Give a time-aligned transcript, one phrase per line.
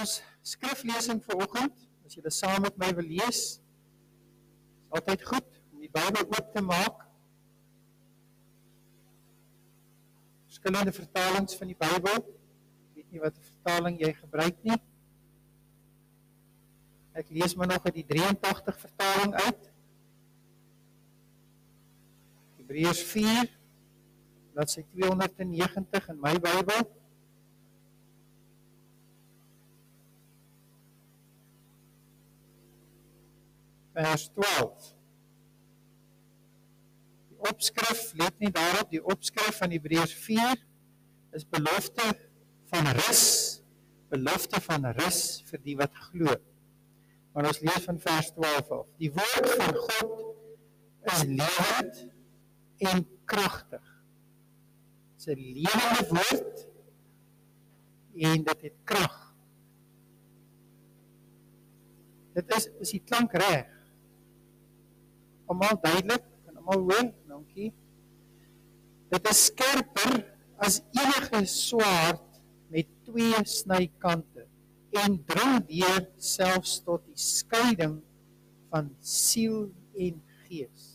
[0.00, 1.86] ons skriflesing vir oggend.
[2.06, 6.52] As jy dit saam met my wil lees, is altyd goed om die Bybel oop
[6.54, 7.04] te maak.
[10.48, 12.22] Verskillende vertalings van die Bybel.
[12.22, 14.78] Ek weet nie watter vertaling jy gebruik nie.
[17.18, 19.70] Ek lees maar nog uit die 83 vertaling uit.
[22.60, 23.56] Hebreërs 4
[24.54, 26.88] bladsy 290 in my Bybel.
[33.98, 34.94] Vers 12.
[37.28, 40.62] Die opskrif let nie daarop die opskrif van Hebreërs 4
[41.36, 42.06] is belofte
[42.70, 43.24] van rus,
[44.12, 46.36] belofte van rus vir die wat glo.
[47.34, 48.86] Maar ons lees van vers 12 af.
[49.02, 50.14] Die woord van God
[51.12, 52.02] is lewend
[52.88, 53.84] en kragtig.
[55.18, 56.66] Dit is 'n lewende woord
[58.18, 59.16] en dit het krag.
[62.34, 63.77] Dit is is die klank reg
[65.48, 67.72] almal duidelik en almal hoor, dankie.
[69.12, 70.20] Dit is skerper
[70.60, 72.40] as enige swaard
[72.72, 74.44] met twee snykante
[74.98, 77.98] en dring deur selfs tot die skeiding
[78.72, 80.88] van siel en gees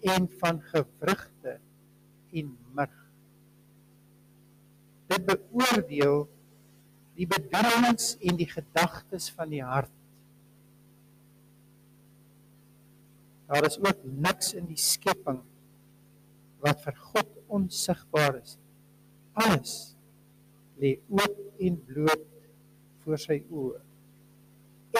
[0.00, 1.58] en van gewrigte
[2.32, 2.98] en murg.
[5.10, 6.24] Dit beoordeel
[7.18, 9.92] die bedoelings en die gedagtes van die hart.
[13.50, 15.40] Daar is ook niks in die skepping
[16.62, 18.54] wat vir God onsigbaar is.
[19.34, 19.72] Alles
[20.78, 22.28] lê oop en bloot
[23.02, 23.80] voor sy oë.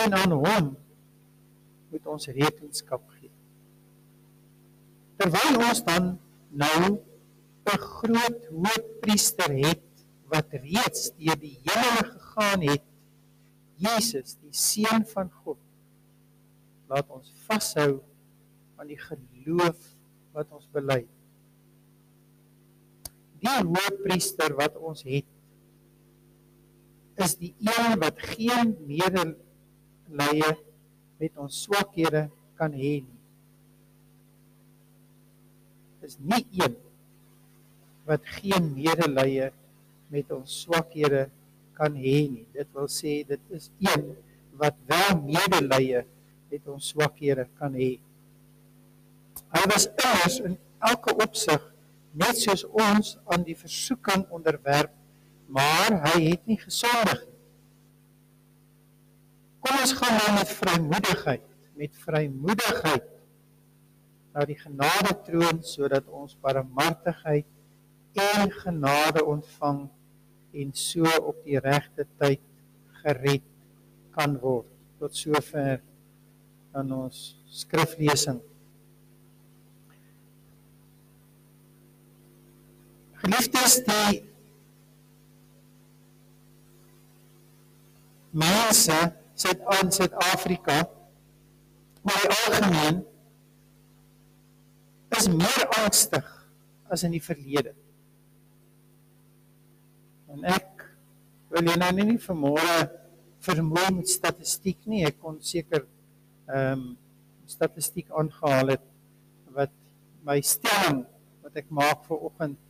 [0.03, 0.73] En aan hom
[1.93, 3.31] moet ons rekenskap gee.
[5.21, 6.11] Terwyl ons dan
[6.51, 6.99] nou
[7.71, 9.87] 'n groot hoofpriester het
[10.27, 12.83] wat reeds deur die hemel gegaan het,
[13.77, 15.59] Jesus, die seun van God,
[16.89, 18.01] laat ons vashou
[18.81, 19.81] aan die geloof
[20.33, 21.03] wat ons bely.
[23.41, 25.29] Die hoofpriester wat ons het
[27.21, 30.53] is die een wat geen medelee
[31.21, 33.19] met ons swakhede kan hê nie.
[36.09, 36.79] Is nie een
[38.09, 39.51] wat geen medelee
[40.09, 41.27] met ons swakhede
[41.77, 42.47] kan hê nie.
[42.57, 44.15] Dit wil sê dit is een
[44.61, 46.07] wat wel medelee
[46.51, 47.99] met ons swakhede kan hê.
[49.51, 51.63] Hy was immers in elke opsig
[52.13, 54.93] net soos ons aan die versoeking onderwerp,
[55.51, 57.39] maar hy het nie gesondig nie.
[59.61, 61.47] Kom ons gaan nou met vrymoedigheid,
[61.79, 63.09] met vrymoedigheid
[64.35, 67.47] na die genade troon sodat ons barmhartigheid
[68.21, 69.85] en genade ontvang
[70.63, 72.43] en so op die regte tyd
[73.03, 73.45] gered
[74.17, 74.71] kan word.
[75.01, 75.81] Tot sover
[76.77, 78.41] aan ons skriflesing.
[83.21, 84.23] Geliefdes, die
[88.31, 88.97] mense
[89.35, 90.79] sit aan Suid-Afrika
[92.03, 93.03] maar die algemeen
[95.19, 96.27] is meer angstig
[96.89, 97.75] as in die verlede.
[100.31, 100.87] En ek
[101.51, 102.79] wil jy nou nie vanmôre
[103.45, 105.05] vermoë met statistiek nie.
[105.09, 105.85] Ek kon seker
[106.51, 106.91] ehm um,
[107.51, 108.83] statistiek aangehaal het
[109.57, 109.73] wat
[110.23, 111.01] my stelling
[111.43, 112.70] wat ek maak vir oggend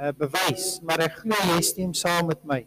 [0.00, 2.64] uh, bewys, maar ek glo jy stem saam met my.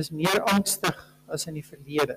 [0.00, 0.96] Is meer angstig
[1.30, 2.16] as in die verlede.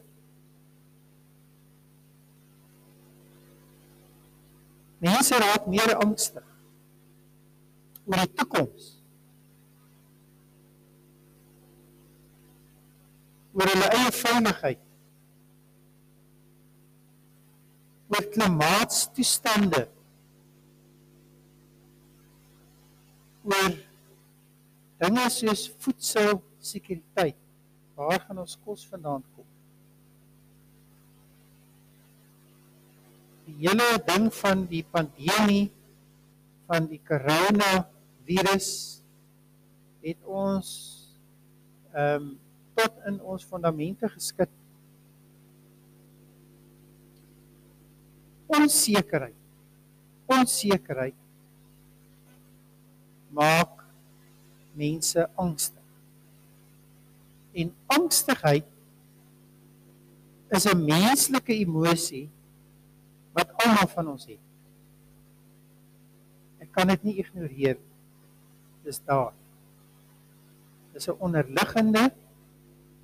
[5.03, 6.47] Mense raak meer angstig
[8.07, 8.91] oor die toekoms.
[13.53, 14.79] oor hulle eie veiligheid.
[18.13, 19.79] oor klimaatstoestande
[23.43, 23.73] oor
[25.03, 27.39] dinge soos voedselsekuriteit.
[27.95, 29.45] Waar gaan ons kos vandaan kom?
[33.45, 35.67] Die hele ding van die pandemie
[36.69, 37.83] van die corona
[38.25, 38.71] virus
[40.03, 40.71] het ons
[41.93, 42.31] ehm um,
[42.73, 44.49] tot in ons fondamente geskit.
[48.49, 49.37] Onsekerheid.
[50.25, 51.22] Onsekerheid
[53.33, 53.83] maak
[54.77, 55.81] mense angstig.
[57.53, 58.65] En angstigheid
[60.49, 62.29] is 'n menslike emosie
[63.33, 64.41] wat almal van ons het.
[66.61, 67.77] Ek kan dit nie ignoreer.
[68.83, 69.33] Dis daar.
[70.93, 72.13] Dis 'n onderliggende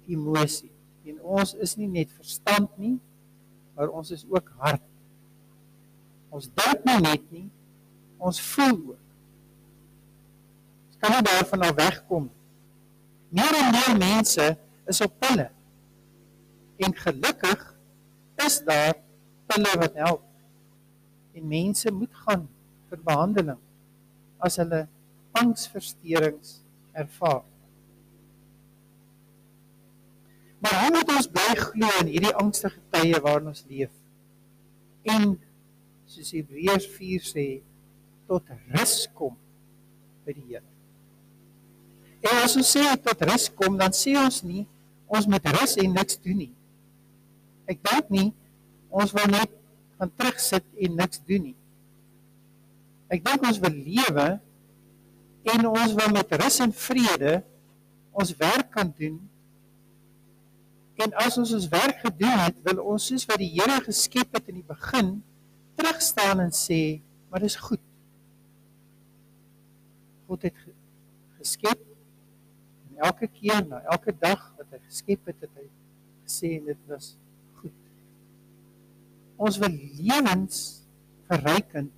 [0.07, 0.71] emosie.
[1.05, 2.99] En ons is nie net verstand nie,
[3.75, 4.85] maar ons is ook hart.
[6.29, 7.49] Ons dink nie net nie,
[8.17, 9.08] ons voel ook.
[10.99, 12.29] Kan nie daarvan af wegkom.
[13.29, 14.57] Meer en meer mense
[14.89, 15.49] is op pille.
[16.77, 17.65] En gelukkig
[18.45, 18.95] is daar
[19.47, 20.23] pille wat help.
[21.33, 22.47] En mense moet gaan
[22.89, 23.61] vir behandeling
[24.39, 24.87] as hulle
[25.31, 26.59] angsversteurings
[26.91, 27.43] ervaar.
[30.59, 33.93] Maar hoe moet ons bly glo in hierdie angstige tye waarin ons leef?
[35.07, 35.37] En
[36.09, 37.45] soos Hebreërs 4 sê,
[38.27, 39.37] tot rus kom
[40.25, 40.65] by die Here.
[42.25, 44.65] En as ons sê tot rus kom, dan sê ons nie
[45.09, 46.51] ons moet rus en niks doen nie.
[47.69, 48.27] Ek dink nie
[48.93, 49.53] ons wil net
[49.97, 51.57] gaan terugsit en niks doen nie.
[53.09, 54.27] Ek dink ons wil lewe
[55.49, 57.39] en ons wil met rus en vrede
[58.19, 59.17] ons werk kan doen.
[60.99, 64.49] En as ons ons werk gedoen het, wil ons soos wat die Here geskep het
[64.51, 65.13] in die begin
[65.79, 66.99] terug staan en sê,
[67.31, 67.81] maar dis goed.
[70.27, 70.57] God het
[71.39, 71.88] geskep
[72.99, 75.67] en elke keer na elke dag wat hy geskep het, het hy
[76.25, 77.13] gesê dit was
[77.61, 77.75] goed.
[79.39, 80.83] Ons wil lewens
[81.29, 81.93] verrykend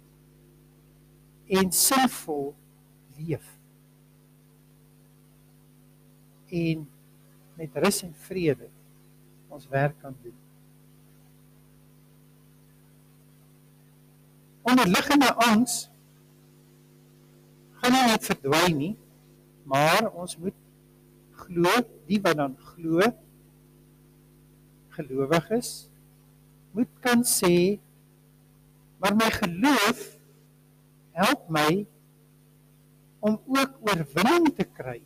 [1.52, 2.52] en sinvol
[3.18, 3.48] leef.
[6.52, 6.86] En
[7.58, 8.70] met rus en vrede
[9.52, 10.38] ons werk kan doen.
[14.62, 15.88] Onderliggende angs
[17.82, 18.96] gaan nie net verdwyn nie,
[19.66, 20.61] maar ons moet
[21.52, 23.12] glo, die wat dan glo
[24.96, 25.72] gelowig is,
[26.72, 27.80] moet kan sê
[29.02, 30.02] maar my geloof
[31.18, 31.84] help my
[33.20, 35.00] om ook oorwinning te kry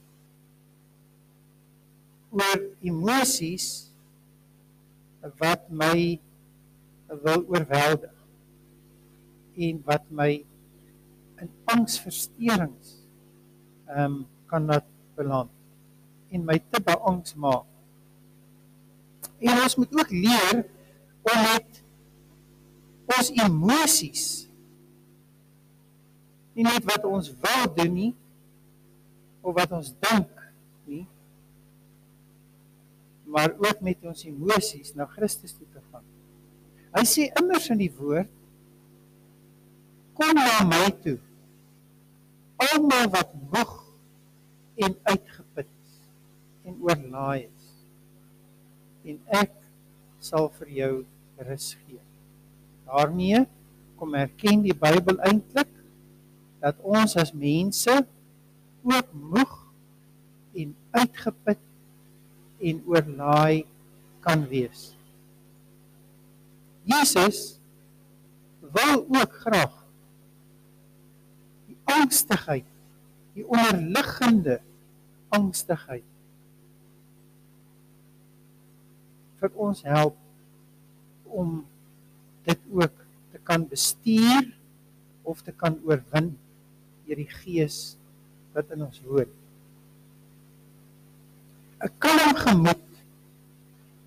[2.35, 3.69] oor emosies
[5.41, 6.19] wat my
[7.25, 8.13] wil oorweldig
[9.65, 10.31] en wat my
[11.41, 12.95] in angsversteurings
[13.87, 14.87] ehm um, kan laat
[15.17, 15.54] beland
[16.35, 17.67] en my te beangs maak.
[19.39, 20.63] En ons moet ook leer
[21.25, 21.81] om met
[23.15, 24.25] ons emosies
[26.55, 28.13] nie net wat ons wil doen nie
[29.45, 30.31] of wat ons dink
[30.87, 31.03] nie
[33.35, 36.03] maar ook met ons emosies na Christus toe te gaan.
[36.95, 38.31] Hy sê immers in die woord
[40.15, 41.17] kom na my toe
[42.65, 43.73] almal wat moeg
[44.85, 45.44] en uitgeput
[46.65, 47.65] en oorlaai is
[49.05, 49.53] en ek
[50.23, 50.93] sal vir jou
[51.45, 52.01] rus gee.
[52.89, 53.43] daarmee
[53.99, 55.69] kom erken die Bybel eintlik
[56.63, 57.93] dat ons as mense
[58.85, 59.53] ook moeg
[60.57, 61.61] en uitgeput
[62.65, 63.65] en oorlaai
[64.25, 64.95] kan wees.
[66.85, 67.59] Jesus
[68.73, 69.75] wil ook graag
[71.69, 72.65] die angstigheid,
[73.37, 74.59] die onderliggende
[75.33, 76.05] angstigheid
[79.49, 80.17] vir ons help
[81.25, 81.59] om
[82.45, 82.95] dit ook
[83.31, 84.49] te kan bestuur
[85.23, 86.33] of te kan oorwin
[87.05, 87.97] deur die Gees
[88.55, 89.31] wat in ons woon.
[91.85, 92.85] 'n Kalm gemoed.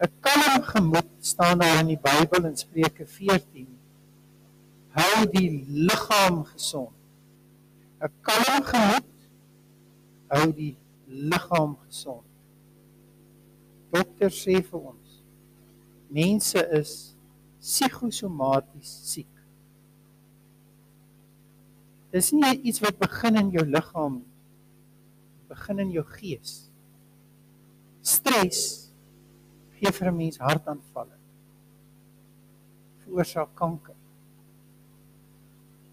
[0.02, 3.68] 'n Kalm gemoed staan daar in die Bybel in Spreuke 14.
[4.98, 5.50] Hou die
[5.86, 6.96] liggaam gesond.
[8.02, 9.12] 'n Kalm gemoed
[10.32, 10.74] hou die
[11.06, 12.26] liggaam gesond.
[13.92, 15.07] Dokter sê vir ons
[16.08, 17.14] mense is
[17.60, 19.34] psigosomaties siek.
[22.14, 24.22] Dis nie iets wat begin in jou liggaam
[25.48, 26.68] begin in jou gees.
[28.04, 28.90] Stres
[29.78, 31.16] gee vir 'n mens hartaanvalle.
[33.04, 33.96] Veroorsaak kanker.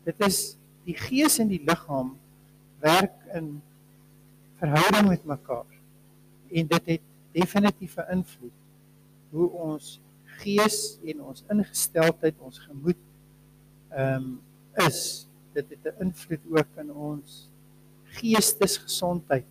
[0.06, 2.18] Dit is die gees en die liggaam
[2.80, 3.62] werk in
[4.60, 5.72] verhouding met mekaar.
[6.52, 8.60] En dit het definitief 'n invloed
[9.32, 10.00] hoe ons
[10.42, 13.02] gees en ons ingesteldheid, ons gemoed
[13.96, 14.32] ehm um,
[14.86, 17.50] is dit het 'n invloed ook in ons
[18.04, 19.46] geestesgesondheid.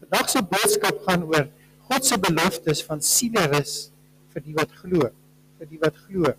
[0.00, 1.48] Vandag se boodskap gaan oor
[1.88, 3.90] God se beloftes van sielerus
[4.32, 5.08] vir die wat glo,
[5.58, 6.34] vir die wat glo.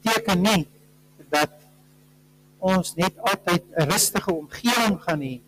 [0.00, 0.68] Teken nie
[1.30, 1.52] dat
[2.58, 5.40] ons net altyd 'n rustige omgewing gaan hê.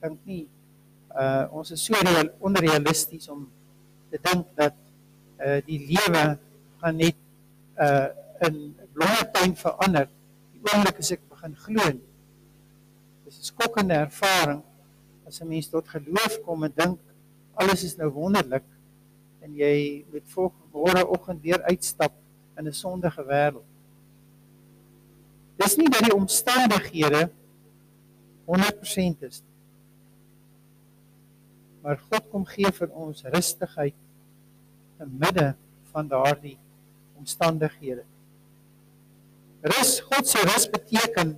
[0.00, 0.46] Dink nie
[1.16, 1.94] uh ons is so
[2.44, 3.46] onrealisties om
[4.10, 4.76] te dink dat
[5.40, 6.24] uh die lewe
[6.80, 7.16] gaan net
[7.80, 8.08] uh
[8.46, 10.08] in bloemtuin verander
[10.52, 11.86] die oomblik as ek begin glo.
[13.24, 14.62] Dis 'n skokkende ervaring
[15.26, 17.00] as 'n mens tot geloof kom en dink
[17.54, 18.66] alles is nou wonderlik
[19.40, 22.12] en jy moet volgende oggend weer uitstap
[22.58, 23.64] in 'n sondige wêreld.
[25.56, 27.30] Dis nie dat die omstandighede
[28.44, 29.55] 100% is nie.
[31.86, 33.94] Maar God kom gee vir ons rustigheid
[34.98, 35.52] in midde
[35.92, 36.56] van daardie
[37.14, 38.02] omstandighede.
[39.70, 41.36] Rus, God se rus beteken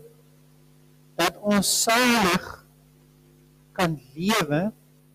[1.20, 2.46] dat ons salig
[3.76, 4.62] kan lewe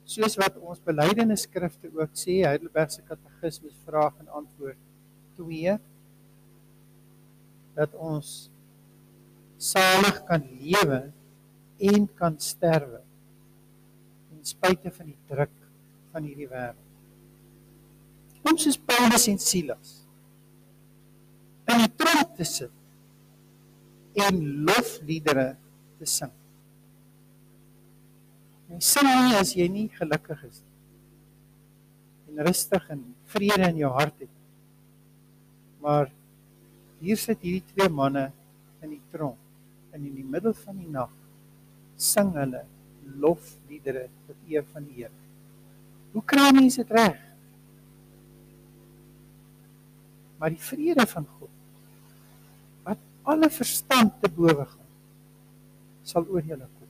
[0.06, 4.78] soos wat ons belydenisskrifte ook sê Heidelberg se katekismes vraag en antwoord
[5.40, 5.80] 2
[7.74, 8.36] dat ons
[9.58, 11.02] salig kan lewe
[11.90, 13.02] en kan sterwe
[14.44, 15.52] ten spyte van die druk
[16.12, 16.80] van hierdie wêreld.
[18.44, 20.02] Ons is Paulus en Silas
[21.72, 25.54] in die tronk te sit en lofliedere
[25.98, 26.34] te sing.
[28.68, 30.76] Jy sing nie as jy nie gelukkig is nie.
[32.34, 34.36] En rustig en vrede in jou hart het.
[35.80, 36.12] Maar
[37.00, 38.28] hier sit hierdie twee manne
[38.84, 39.40] in die tronk
[39.96, 41.12] en in die middel van die nag
[41.96, 42.66] sing hulle
[43.24, 45.12] lofliedere tot eer van die Here.
[46.14, 47.20] Hoe kry mense dit reg?
[50.38, 51.52] Maar die vrede van God
[52.84, 54.90] wat alle verstand te bowe gaan
[56.04, 56.90] sal oor julle kom.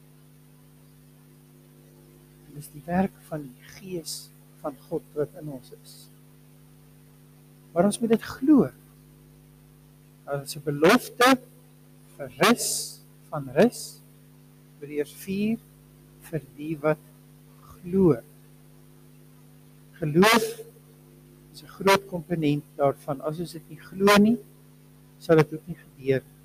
[2.50, 4.16] Dit is die werk van die Gees
[4.64, 5.94] van God wat in ons is.
[7.74, 8.70] Maar ons moet dit glo.
[10.24, 11.30] Dit is 'n belofte
[12.16, 12.68] vir rus
[13.30, 14.00] van rus.
[14.80, 15.58] Hebreërs 4
[16.34, 17.02] vir die wat
[17.62, 18.18] glo.
[20.02, 20.46] Geloof
[21.54, 23.22] is 'n groot komponent daarvan.
[23.22, 24.38] As ons dit nie glo nie,
[25.20, 26.40] sal dit ook nie gebeur nie.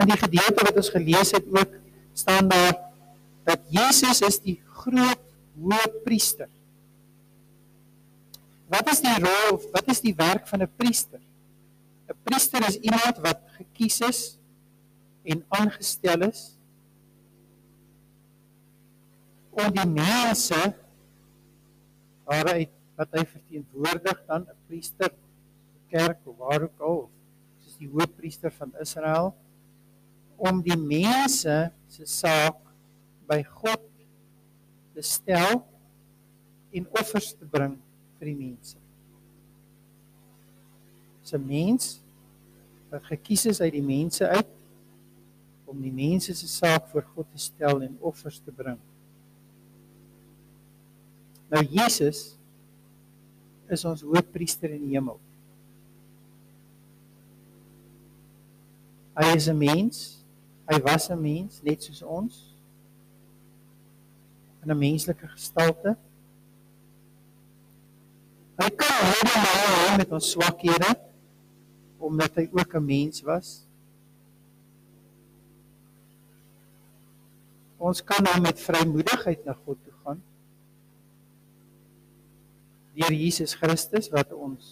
[0.00, 1.72] In die gedeelte wat ons gelees het ook
[2.14, 2.74] staan daar
[3.44, 5.20] dat Jesus is die groot
[5.60, 6.48] hoëpriester.
[8.66, 11.20] Wat is die rol of wat is die werk van 'n priester?
[12.08, 14.38] 'n Priester is iemand wat gekies is
[15.22, 16.56] en aangestel is
[19.54, 20.60] om die mense
[22.24, 27.10] waaruit wat hy verteenwoordig dan 'n priester, 'n kerk of waar ook al,
[27.58, 29.34] soos die hoëpriester van Israel
[30.36, 32.58] om die mense se saak
[33.26, 33.82] by God
[34.94, 35.62] te stel
[36.74, 37.78] en offers te bring
[38.18, 38.78] vir die mense.
[41.34, 42.02] 'n Mens
[42.90, 44.50] wat gekies is uit die mense uit
[45.64, 48.78] om die mense se saak voor God te stel en offers te bring.
[51.52, 52.36] Nou Jesus
[53.68, 55.20] is ons hoofpriester in die hemel.
[59.14, 60.24] Hy is 'n mens
[60.64, 62.34] Hy was 'n mens net soos ons
[64.62, 65.96] in 'n menslike gestalte.
[68.56, 70.96] Hy kan helemaal met ons swakhede
[71.98, 73.66] omdat hy ook 'n mens was.
[77.76, 80.22] Ons kan nou met vrymoedigheid na God toe gaan.
[82.94, 84.66] Deur Jesus Christus wat ons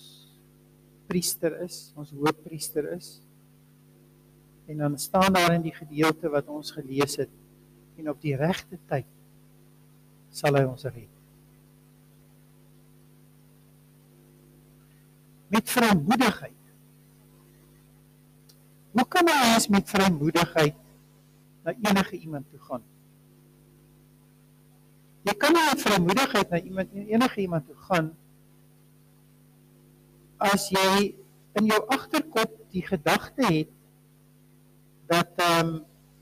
[1.11, 3.17] priester is, ons hoofpriester is.
[4.71, 7.33] En dan staan daar in die gedeelte wat ons gelees het
[7.99, 9.09] en op die regte tyd
[10.33, 11.11] sal hy ons red.
[15.53, 16.61] Met vrymoedigheid.
[18.93, 20.79] Hoe kan 'n mens met vrymoedigheid
[21.65, 22.83] na enige iemand toe gaan?
[25.23, 28.11] Jy kan nie met vrymoedigheid na iemand enige iemand toe gaan
[30.43, 31.15] as jy
[31.59, 33.71] in jou agterkop die gedagte het
[35.13, 35.73] dat ehm um,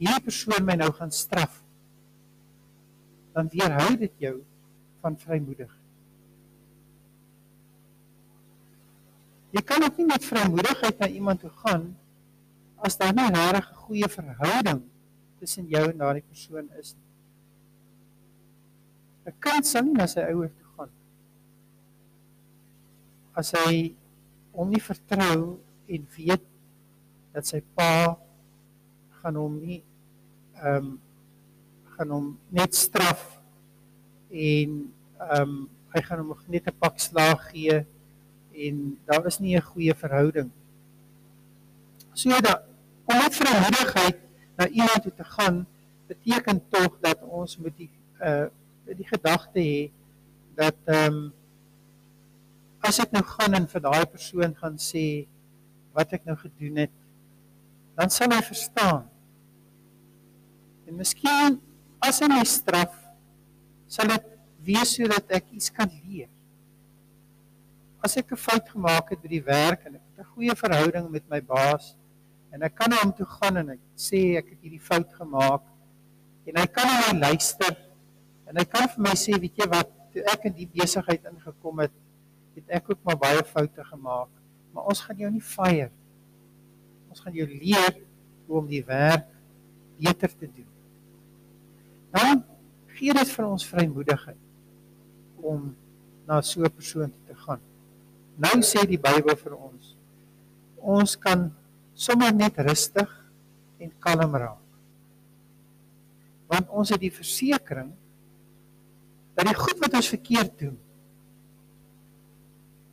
[0.00, 1.59] hierdie persoon my nou gaan straf
[3.37, 4.37] dan weerhou dit jou
[5.04, 5.71] van vrymoedig.
[9.50, 11.85] Jy kan ook nie met vrymoedigheid na iemand toe gaan
[12.80, 14.83] as daar nie 'n regte goeie verhouding
[15.38, 17.10] tussen jou en daardie persoon is nie.
[19.27, 20.93] 'n Kind sal nie na sy ouers toe gaan
[23.41, 23.95] as hy
[24.57, 25.59] hom nie vertrou
[25.95, 26.45] en weet
[27.35, 28.17] dat sy pa
[29.21, 29.83] gaan hom nie
[30.61, 30.89] ehm um,
[31.97, 33.23] gaan hom net straf
[34.31, 34.79] en
[35.21, 35.57] ehm um,
[35.93, 37.85] hy gaan hom net 'n pak slaag gee
[38.67, 40.50] en daar is nie 'n goeie verhouding.
[42.12, 42.65] So dat
[43.05, 44.19] om met vrymoedigheid
[44.57, 45.67] na iemand toe te gaan
[46.07, 48.47] beteken tog dat ons moet die uh
[48.87, 49.90] die gedagte hê
[50.56, 51.20] dat ehm um,
[52.80, 55.26] as ek nou gaan en vir daai persoon gaan sê
[55.92, 56.94] wat ek nou gedoen het
[57.99, 59.10] dan sal hy verstaan
[60.94, 61.58] miskien
[62.02, 62.92] as hy my straf,
[63.90, 64.28] sal dit
[64.66, 66.28] wees sodat ek iets kan leer.
[68.04, 71.10] As ek 'n fout gemaak het by die werk en ek het 'n goeie verhouding
[71.10, 71.96] met my baas
[72.52, 75.62] en ek kan na hom toe gaan en ek sê ek het hierdie fout gemaak
[76.46, 77.76] en hy kan na my luister
[78.50, 81.85] en hy kan vir my sê, weet jy wat, toe ek in die besigheid ingekom
[81.85, 81.95] het,
[82.59, 84.30] het ek ook maar baie foute gemaak,
[84.75, 85.90] maar ons gaan jou nie fire.
[87.11, 88.00] Ons gaan jou leer
[88.47, 89.28] hoe om die werk
[90.00, 90.69] beter te doen.
[92.11, 92.42] Dan
[92.99, 95.71] gee dit vir ons vrymoedigheid om
[96.26, 97.61] na so 'n persoon te gaan.
[98.37, 99.97] Nou sê die Bybel vir ons
[100.80, 101.50] ons kan
[101.95, 103.09] sommer net rustig
[103.80, 104.66] en kalm raak.
[106.50, 107.92] Want ons het die versekering
[109.40, 110.78] dat die goed wat ons verkeerd doen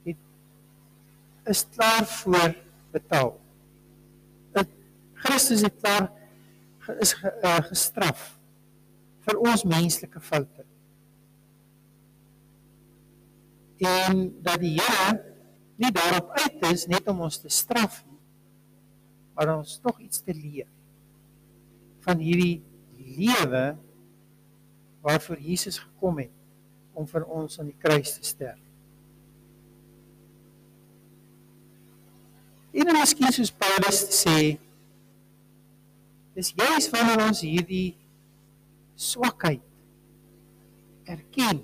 [0.08, 2.56] het is klaar voor
[2.92, 3.40] betaal.
[4.52, 4.68] Dat
[5.14, 6.12] Christus het klaar
[7.00, 8.38] is uh, gestraf
[9.28, 10.64] vir ons menslike foute.
[13.84, 15.18] En dat die Here
[15.78, 18.22] nie daarop uit is net om ons te straf nie,
[19.36, 20.70] maar ons tog iets te leer
[22.08, 22.64] van hierdie
[22.98, 23.76] lewe
[25.06, 26.37] waarvoor Jesus gekom het
[26.98, 28.64] om vir ons aan die kruis te sterf.
[32.78, 34.58] En miskien soos Paulus sê,
[36.38, 37.96] dis juis wanneer ons hierdie
[38.98, 39.64] swakheid
[41.10, 41.64] erken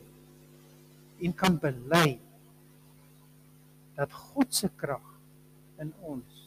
[1.23, 2.17] en kan bely
[3.97, 5.05] dat God se krag
[5.81, 6.41] in ons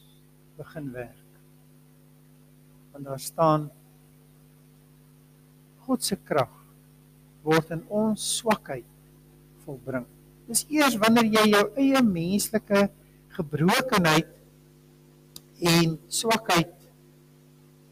[0.59, 1.39] begin werk.
[2.91, 3.69] Want daar staan
[5.87, 6.51] God se krag
[7.47, 8.87] word in ons swakheid
[9.65, 10.07] volbring.
[10.47, 12.87] Dis eers wanneer jy jou eie menslike
[13.35, 14.29] gebrokenheid
[15.67, 16.73] en swakheid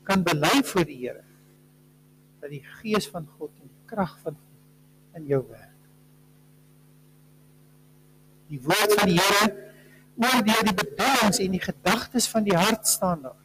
[0.05, 1.23] kan bely voor die Here
[2.41, 5.71] dat die gees van God en die krag van God in jou werk.
[8.51, 9.53] Die woord van die Here
[10.15, 13.41] oordeel die bedoelings en die gedagtes van die hart staan daar.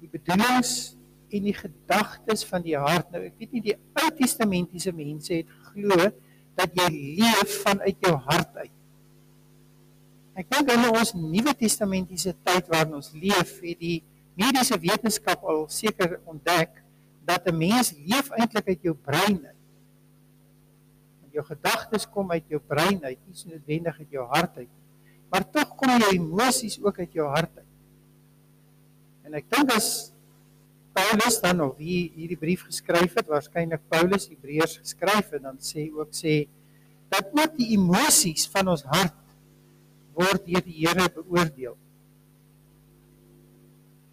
[0.00, 0.95] Die bedoelings
[1.36, 3.10] en die gedagtes van die hart.
[3.12, 6.10] Nou ek weet nie die Ou Testamentiese mense het geglo
[6.56, 6.88] dat jy
[7.20, 8.72] leef vanuit jou hart uit.
[10.36, 14.00] Ek dink in ons Nuwe Testamentiese tyd waarin ons leef, het die
[14.36, 16.82] mediese wetenskap al seker ontdek
[17.26, 19.62] dat 'n mens leef eintlik uit jou brein uit.
[21.20, 24.84] Want jou gedagtes kom uit jou brein uit, nie noodwendig uit jou hart uit nie.
[25.30, 27.72] Maar tog kom jou emosies ook uit jou hart uit.
[29.24, 30.12] En ek dink as
[30.96, 35.90] Paulus dan of wie hierdie brief geskryf het, waarskynlik Paulus Hebreërs geskryf het, dan sê
[35.92, 36.46] ook sê
[37.12, 39.18] dat ook die emosies van ons hart
[40.16, 41.76] word deur die Here beoordeel.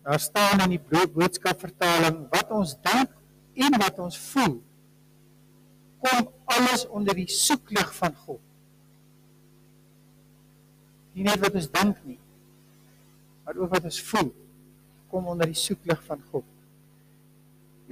[0.03, 3.13] Daar staan in die boodskap vertaling wat ons dink
[3.63, 4.59] en wat ons voel
[6.03, 8.41] kom alles onder die soeklig van God.
[11.15, 12.19] Nie net wat ons dink nie,
[13.45, 14.33] maar ook wat ons voel
[15.13, 16.52] kom onder die soeklig van God.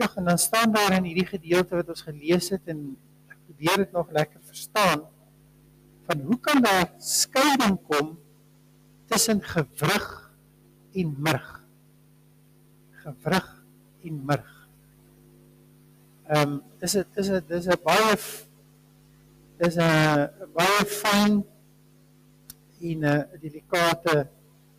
[0.02, 2.98] Ja, en dan staan daar in hierdie gedeelte wat ons gelees het en
[3.30, 5.06] ek probeer dit nog lekker verstaan
[6.10, 8.16] van hoe kan daar skeiding kom
[9.06, 10.08] tussen gewrig
[10.98, 11.62] en murg?
[13.02, 13.48] gewrig
[14.04, 14.52] en murg.
[16.28, 18.16] Ehm um, is dit is dit dis 'n baie
[19.62, 21.34] dis 'n baie fyn
[22.90, 24.28] en 'n delikate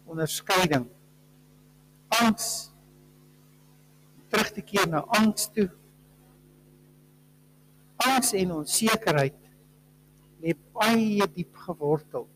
[0.04, 0.87] onderskeiding.
[2.08, 2.71] Angs
[4.54, 5.68] te keer na angs toe.
[8.02, 9.38] Angs en onsekerheid
[10.42, 12.26] lê baie diep gewortel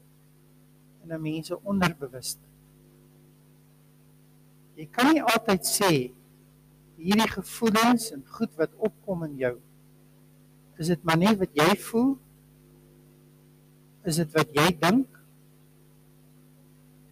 [1.03, 2.47] in 'n mens se onderbewuste.
[4.77, 5.93] Jy kan nie altyd sê
[6.97, 9.57] hierdie gevoelens en goed wat opkom in jou
[10.79, 12.15] is dit maar net wat jy voel?
[14.07, 15.21] Is dit wat jy dink?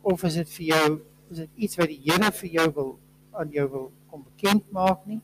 [0.05, 0.89] Of is dit vir jou
[1.33, 2.91] is dit iets wat die Here vir jou wil
[3.35, 5.21] aan jou wil kom bekend maak nie?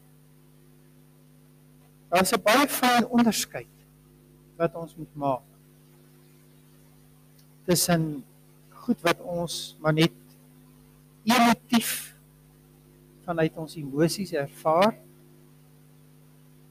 [2.11, 3.77] Daar is 'n baie fyn onderskeid
[4.57, 5.47] wat ons moet maak.
[7.65, 8.25] Tussen
[8.71, 10.13] goed wat ons maar net
[11.25, 12.17] emotief
[13.25, 14.97] vanuit ons emosies ervaar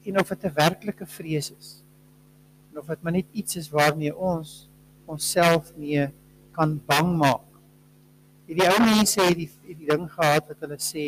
[0.04, 1.82] en of dit 'n werklike vrees is
[2.70, 4.68] en of dit maar net iets is waarmee ons
[5.06, 6.10] onsself mee
[6.52, 7.49] kan bang maak.
[8.50, 11.04] Hierdie ou mense het die die ding gehad wat hulle sê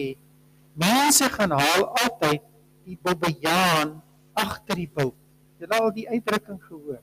[0.78, 2.44] mense gaan haal altyd
[2.86, 3.96] die bobbejaan
[4.38, 5.16] agter die bult.
[5.58, 7.00] Jy het al die uitdrukking gehoor.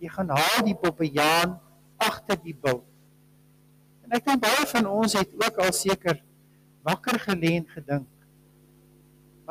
[0.00, 1.52] Jy gaan haal die bobbejaan
[2.00, 2.86] agter die bult.
[4.06, 6.22] En ek dink baie van ons het ook al seker
[6.88, 8.08] wakker gelê en gedink.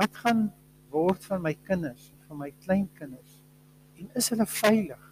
[0.01, 0.47] Wat gaan
[0.89, 3.37] word van my kinders, van my kleinkinders?
[4.01, 5.05] En is hulle veilig?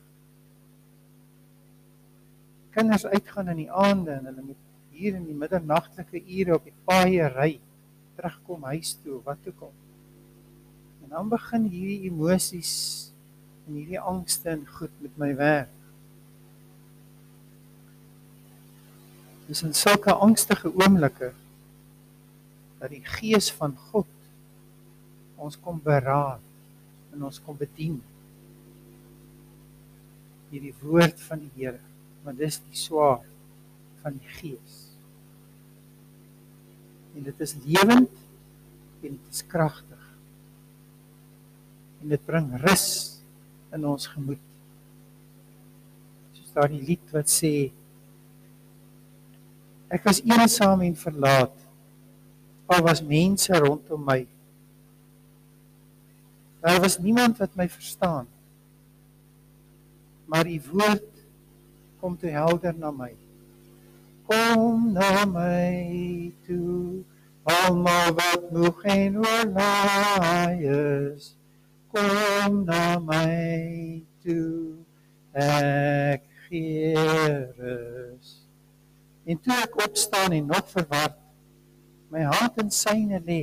[2.73, 4.65] Kinders uitgaan in die aande en hulle moet
[4.99, 7.53] hier in die middernagtelike ure op die paaie ry
[8.19, 9.75] terugkom huis toe, wat ook al.
[11.05, 12.73] En dan begin hierdie emosies
[13.67, 15.71] en hierdie angste en goed met my werk.
[19.47, 21.31] Dis in sulke angstige oomblikke
[22.79, 24.11] dat die gees van God
[25.39, 26.43] ons kom beraad
[27.15, 27.97] en ons kom bedien.
[30.51, 31.79] Hierdie woord van die Here,
[32.25, 33.25] want dis die swaard
[34.03, 34.88] van die gees.
[37.15, 38.11] En dit is lewend
[39.01, 40.05] en dit is kragtig.
[42.01, 42.87] En dit bring rus
[43.75, 44.41] in ons gemoed.
[46.37, 47.53] Soos daardie lied wat sê
[49.89, 51.55] Ek was eensaam en verlaat.
[52.69, 54.19] Al was mense rondom my.
[56.61, 58.27] Daar was niemand wat my verstaan.
[60.29, 61.09] Maar u woord
[61.99, 63.15] kom te helder na my.
[64.29, 67.03] Kom na my toe.
[67.49, 71.31] Almal wat moeg en oorlaai is.
[71.89, 74.85] Kom na my toe.
[75.33, 76.93] Ek gee
[77.57, 78.35] rus.
[79.25, 81.17] En toe ek opstaan en nog verward
[82.09, 83.41] my hand in syne lê,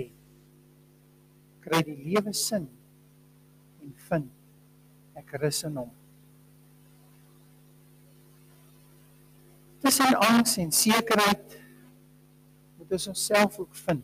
[1.62, 2.66] kry die lewe sin
[3.83, 5.92] en vind ek rus in hom.
[9.87, 11.61] Tussen angs en sekerheid
[12.77, 14.03] moet ons onsself ook vind.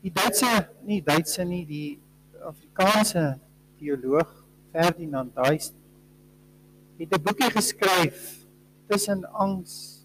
[0.00, 1.98] Die Duitse, nie Duitse nie, die
[2.40, 3.24] Afrikaanse
[3.76, 4.30] teoloog
[4.72, 5.74] Ferdinand Duis
[6.96, 8.46] het 'n boekie geskryf
[8.88, 10.00] tussen angs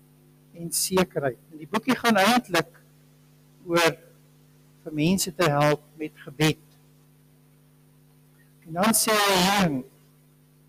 [0.51, 1.39] en sekerheid.
[1.51, 2.83] En die boekie gaan eintlik
[3.63, 3.95] oor
[4.83, 6.59] vir mense te help met gebed.
[8.67, 9.83] En dan sê hy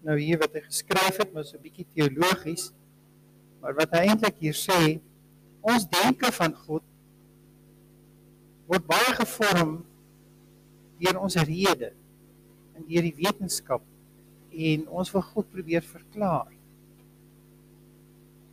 [0.02, 2.72] nou hier wat hy geskryf het, maar so 'n bietjie teologies,
[3.60, 5.00] maar wat hy eintlik hier sê,
[5.62, 6.82] ons denke van God
[8.66, 9.84] word baie gevorm
[10.98, 11.92] deur ons rede
[12.74, 13.82] en deur die wetenskap
[14.52, 16.50] en ons wil God probeer verklaar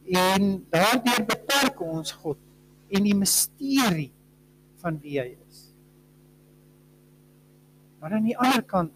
[0.10, 2.38] en daardeur beperk ons God
[2.90, 4.10] en die misterie
[4.82, 5.66] van wie hy is.
[8.00, 8.96] Maar aan die ander kant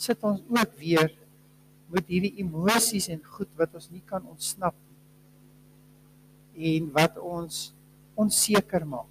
[0.00, 1.10] sit ons ook weer
[1.92, 4.76] met hierdie emosies en goed wat ons nie kan ontsnap
[6.56, 7.72] nie en wat ons
[8.20, 9.08] onseker maak.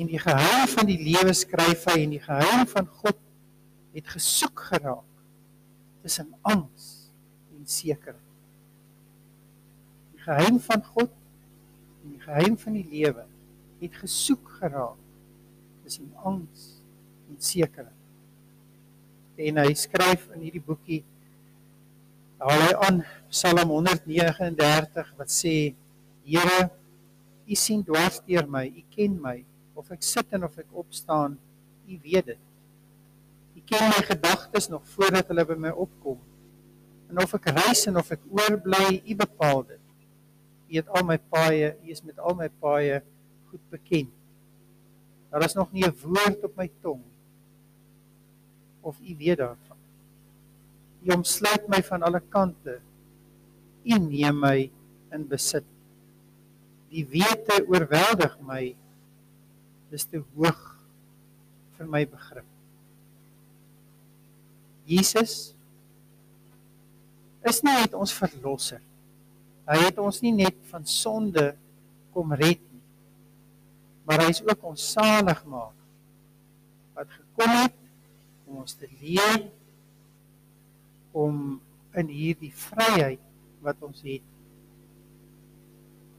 [0.00, 3.18] En die geheim van die lewe skryf hy en die geheim van God
[3.94, 5.06] het gesoek geraak
[6.02, 6.90] tussen angs
[7.56, 8.30] en sekerheid
[10.30, 11.12] geheim van God
[12.02, 13.24] en die geheim van die lewe
[13.80, 14.98] het gesoek geraak
[15.84, 16.66] tussen angs
[17.30, 17.99] en sekerheid.
[19.40, 21.00] En hy skryf in hierdie boekie
[22.40, 22.98] haal hy aan
[23.32, 25.54] Psalm 139 wat sê
[26.28, 26.66] Here
[27.48, 29.38] u sien dwars deur my u ken my
[29.80, 31.38] of ek sit en of ek opstaan
[31.88, 32.42] u weet dit.
[33.56, 36.18] U ken my gedagtes nog voordat hulle by my opkom.
[37.08, 39.86] En of ek reis en of ek oorbly u bepaal dit.
[40.70, 43.00] U het al my paaie, U is met al my paaie
[43.50, 44.12] goed bekend.
[45.32, 47.09] Daar is nog nie 'n woord op my tong
[48.80, 49.78] of U weet daarvan.
[51.04, 52.80] U omsluit my van alle kante.
[53.84, 54.70] U neem my
[55.12, 55.64] in besit.
[56.90, 58.62] Die wete oorweldig my.
[59.90, 60.60] Dis te hoog
[61.78, 62.46] vir my begrip.
[64.90, 65.52] Jesus
[67.46, 68.82] is nie net ons verlosser
[69.70, 71.52] Hy het ons nie net van sonde
[72.14, 72.82] kom red nie.
[74.06, 75.76] Maar hy is ook ons saligmaker
[76.96, 77.76] wat gekom het
[78.50, 79.46] om ons te leer
[81.14, 81.60] om
[82.00, 83.22] in hierdie vryheid
[83.62, 84.26] wat ons het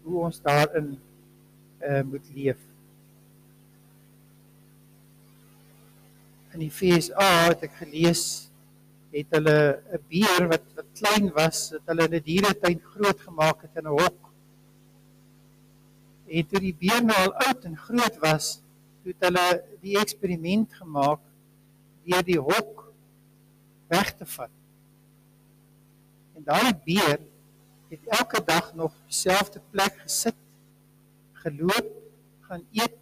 [0.06, 2.60] hoe ons daarin uh, moet leef.
[6.56, 8.24] In die FSA het ek gelees
[9.12, 9.60] het hulle
[9.92, 13.88] 'n beer wat wat klein was, het hulle in 'n dieretuin groot gemaak het in
[13.88, 14.20] 'n hok.
[16.28, 18.62] En toe die beer nou al oud en groot was,
[19.04, 19.48] het hulle
[19.82, 21.20] die eksperiment gemaak
[22.06, 22.94] deur die hok
[23.88, 24.54] weg te vat.
[26.36, 27.20] En daai beer
[27.92, 30.38] het elke dag nog dieselfde plek gesit,
[31.44, 31.92] geloop,
[32.48, 32.98] gaan eet,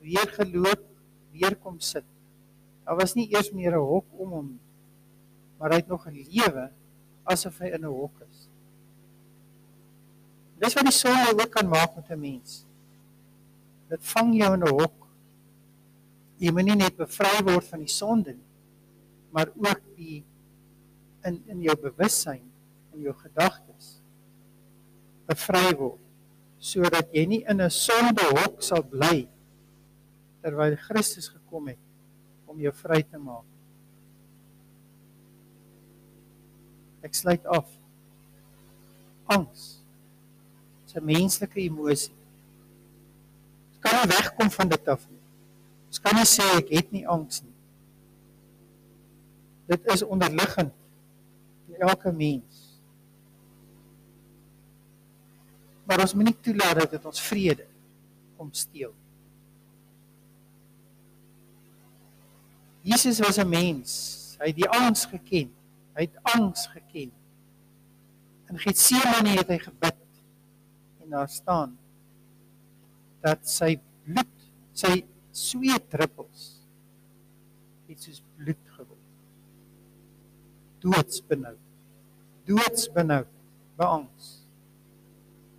[0.00, 0.84] weer geloop,
[1.30, 2.04] weer kom sit.
[2.84, 4.66] Daar was nie eers meer 'n hok om hom nie
[5.58, 6.70] maar hy het nog 'n lewe
[7.24, 8.48] asof hy in 'n hok is.
[10.58, 12.66] Dis wat die sonde ook kan maak met 'n mens.
[13.88, 15.05] Dit vang jou in 'n hok.
[16.38, 18.50] Jy moet nie net bevry word van die sonde nie,
[19.32, 20.24] maar ook die
[21.26, 22.44] in in jou bewussyn
[22.92, 23.96] en jou gedagtes
[25.26, 26.02] bevry word
[26.62, 29.28] sodat jy nie in 'n sondehok sal bly
[30.42, 31.82] terwyl Christus gekom het
[32.46, 33.44] om jou vry te maak.
[37.02, 37.66] Ek sluit af.
[39.26, 39.82] Angs.
[40.86, 42.14] Dit is 'n menslike emosie.
[43.74, 45.15] Jy kan nie wegkom van dit af nie.
[46.06, 47.54] Kan nie sê ek het nie angs nie.
[49.66, 50.70] Dit is onderliggend
[51.66, 52.60] in elke mens.
[55.86, 57.66] Maar ons moet nie toelaat dat dit ons vrede
[58.38, 58.94] kom steel.
[62.86, 63.90] Jesus was 'n mens.
[64.38, 65.50] Hy het die angs geken.
[65.94, 67.10] Hy het angs geken.
[68.46, 69.98] In Getsemane het hy gebid
[71.02, 71.78] en daar staan
[73.20, 74.34] dat sy bloed,
[74.72, 75.02] sy
[75.36, 76.44] sweetdruppels
[77.86, 79.02] het soos bloed geword.
[80.82, 81.60] Doodsbenoud.
[82.46, 83.30] Doodsbenoud,
[83.78, 84.30] beangs.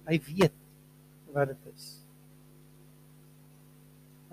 [0.08, 0.58] Hy weet
[1.36, 1.88] wat dit is.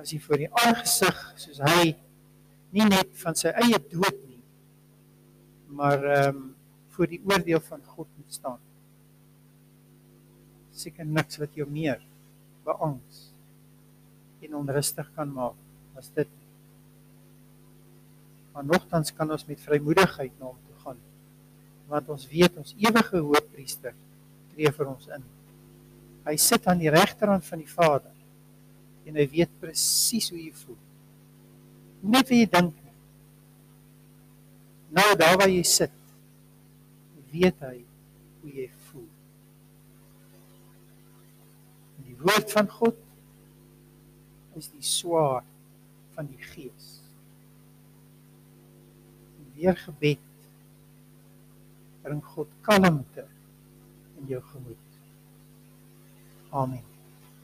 [0.01, 1.95] As hy voor die aangesig soos hy
[2.75, 4.43] nie net van sy eie dood nie,
[5.75, 6.51] maar ehm um,
[6.95, 8.61] voor die oordeel van God moet staan.
[10.71, 12.05] Seker niks wat jou meer
[12.63, 13.34] beangs
[14.45, 16.31] en onrustig kan maak as dit.
[18.55, 21.01] Maar nogtans kan ons met vrymoedigheid na hom toe gaan.
[21.91, 23.95] Want ons weet ons ewige hoofpriester
[24.53, 25.25] tree vir ons in.
[26.25, 28.13] Hy sit aan die regterhand van die Vader
[29.05, 30.79] en hy weet presies hoe jy voel.
[32.15, 32.81] Net wie jy dink.
[34.95, 35.93] Nou daar waar jy sit,
[37.35, 37.81] weet hy
[38.43, 39.09] hoe jy voel.
[41.99, 43.04] En die woord van God
[44.57, 45.45] is die swaard
[46.15, 46.89] van die gees.
[49.39, 50.33] En weer gebed
[52.05, 53.27] bring God kalmte
[54.21, 54.99] in jou gemoed.
[56.51, 56.94] Amen.